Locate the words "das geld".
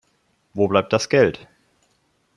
0.93-1.47